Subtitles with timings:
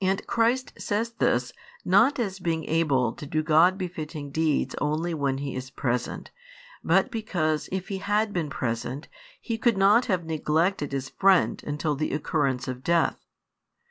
[0.00, 1.52] And Christ says this,
[1.84, 6.30] not as being able to do God befitting deeds only when He was present;
[6.82, 11.94] but because if He had been present, He could not have neglected His friend until
[11.94, 13.26] the occurrence of death.